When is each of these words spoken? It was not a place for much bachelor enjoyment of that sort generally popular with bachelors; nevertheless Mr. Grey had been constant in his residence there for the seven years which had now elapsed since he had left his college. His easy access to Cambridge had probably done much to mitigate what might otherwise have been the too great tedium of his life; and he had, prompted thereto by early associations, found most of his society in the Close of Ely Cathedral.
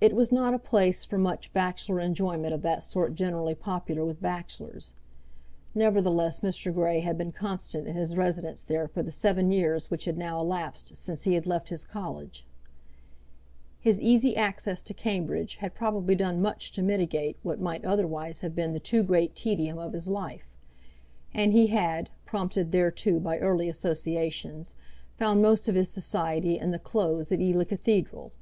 It 0.00 0.14
was 0.14 0.32
not 0.32 0.54
a 0.54 0.58
place 0.58 1.04
for 1.04 1.18
much 1.18 1.52
bachelor 1.52 2.00
enjoyment 2.00 2.54
of 2.54 2.62
that 2.62 2.82
sort 2.82 3.14
generally 3.14 3.54
popular 3.54 4.06
with 4.06 4.22
bachelors; 4.22 4.94
nevertheless 5.74 6.40
Mr. 6.40 6.72
Grey 6.72 7.00
had 7.00 7.18
been 7.18 7.30
constant 7.30 7.86
in 7.86 7.94
his 7.94 8.16
residence 8.16 8.64
there 8.64 8.88
for 8.88 9.02
the 9.02 9.10
seven 9.10 9.50
years 9.52 9.90
which 9.90 10.06
had 10.06 10.16
now 10.16 10.40
elapsed 10.40 10.96
since 10.96 11.24
he 11.24 11.34
had 11.34 11.46
left 11.46 11.68
his 11.68 11.84
college. 11.84 12.46
His 13.80 14.00
easy 14.00 14.34
access 14.34 14.80
to 14.80 14.94
Cambridge 14.94 15.56
had 15.56 15.74
probably 15.74 16.14
done 16.14 16.40
much 16.40 16.72
to 16.72 16.82
mitigate 16.82 17.36
what 17.42 17.60
might 17.60 17.84
otherwise 17.84 18.40
have 18.40 18.54
been 18.54 18.72
the 18.72 18.80
too 18.80 19.02
great 19.02 19.36
tedium 19.36 19.76
of 19.76 19.92
his 19.92 20.08
life; 20.08 20.56
and 21.34 21.52
he 21.52 21.66
had, 21.66 22.08
prompted 22.24 22.72
thereto 22.72 23.20
by 23.20 23.38
early 23.40 23.68
associations, 23.68 24.74
found 25.18 25.42
most 25.42 25.68
of 25.68 25.74
his 25.74 25.90
society 25.90 26.58
in 26.58 26.70
the 26.70 26.78
Close 26.78 27.30
of 27.30 27.42
Ely 27.42 27.64
Cathedral. 27.64 28.32